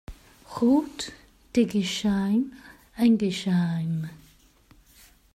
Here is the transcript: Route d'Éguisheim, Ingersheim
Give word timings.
Route 0.55 1.13
d'Éguisheim, 1.53 2.45
Ingersheim 2.97 4.09